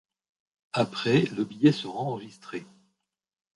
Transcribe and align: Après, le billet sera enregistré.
Après, 0.73 1.27
le 1.37 1.43
billet 1.45 1.71
sera 1.71 1.93
enregistré. 1.99 2.65